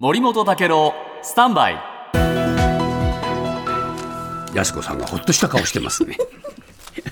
[0.00, 0.92] 森本武郎
[1.22, 1.78] スタンバイ
[4.52, 6.16] 安子さんがほっとした顔してますね。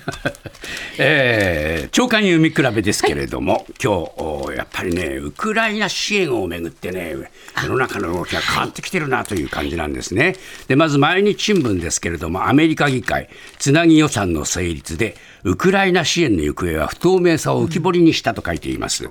[0.99, 4.05] えー、長官読み比べですけれども、はい、今
[4.47, 7.15] 日やっぱりね、ウクライナ支援をめぐってね、
[7.63, 10.35] 世の中の動きが変わってきてるなという感じなんですね。
[10.67, 19.09] でまず毎日新聞ですけれども、アメリカ議会、つなぎ予算の成立で、ウクライナ支援の行方は不透明さを浮き彫りにしたと書いています。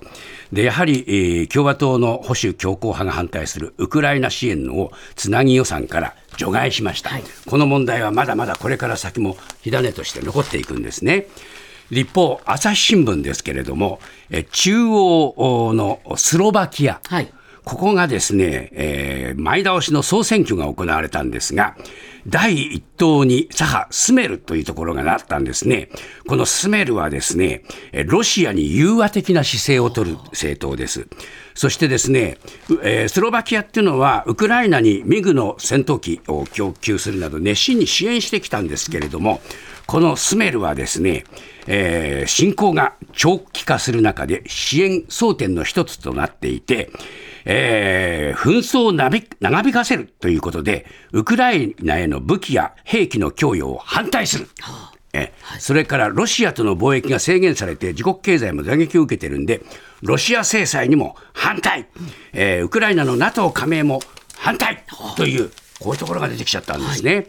[0.52, 11.26] でやはり、えー、共和党の保守強硬派が反対するウクライナ支援をつなぎ予算から除外しました、はい、この問題はまだまだこれから先も火種として残っていくんですね。
[11.90, 14.00] 一方、朝日新聞ですけれども、
[14.30, 17.32] え中央のスロバキア、はい、
[17.64, 21.76] ここがですね、えー、前倒しの総選挙が行われたんですが、
[22.26, 25.88] 第一党に左派スメルというところがなったんですね。
[26.26, 27.62] このスメルはですね、
[28.06, 31.06] ロシアに融和的な姿勢を取る政党です。
[31.54, 32.38] そしてですね、
[32.82, 39.40] えー、スロバキアっていうのは、ウクライナにミグの戦闘機を供給するなど熱心に支援してきたんですけれども、
[39.86, 41.24] このスメルはですね、
[41.66, 46.90] えー、侵攻が長期化する中で支援争点の一つとなっていて、
[47.44, 49.16] えー、紛争を長
[49.60, 54.48] 引かせるということで、ウクライナへの武器や兵器の供与を反対する。
[55.14, 59.60] えそれからロシアとの貿易が制限されて自国経済も打撃を受けてるんで、
[60.00, 61.86] ロシア制裁にも反対、
[62.32, 64.00] えー、ウクライナの NATO 加盟も
[64.36, 64.84] 反対
[65.16, 65.50] という、
[65.82, 67.14] こういうところが出てきちゃったんですね。
[67.14, 67.26] はい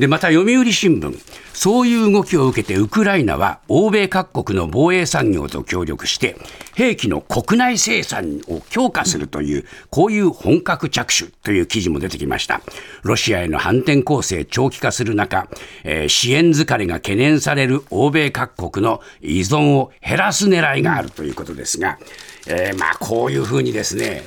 [0.00, 1.18] で、また読売新聞、
[1.52, 6.36] そういう動きを受けてウクライナは欧米各国の防衛産業と協力して
[6.74, 12.62] 兵器の国内生産を強化するという、こういう本格着手という記事も出てきました。
[13.02, 15.48] ロシアへの反転攻勢長期化する中、
[15.84, 21.98] えー、支援疲れが懸念される欧米各国の依存を減らす狙いがあるということですが、
[22.46, 24.22] えー、まあこういうふうにですね、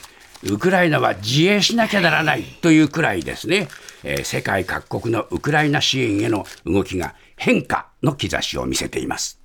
[0.45, 3.69] ウクライナは自衛しなきゃならないというくらいですね、
[4.03, 9.42] えー、世界各国のウクライナ支援への動きが変化の兆しを見せています。